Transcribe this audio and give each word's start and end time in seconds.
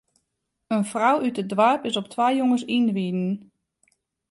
In 0.75 0.83
frou 0.91 1.17
út 1.25 1.39
it 1.41 1.51
doarp 1.53 1.81
is 1.89 1.99
op 1.99 2.07
twa 2.09 2.27
jonges 2.37 2.63
ynriden. 2.77 3.31